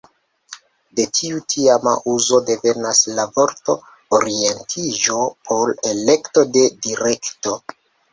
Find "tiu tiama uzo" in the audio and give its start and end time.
1.17-2.39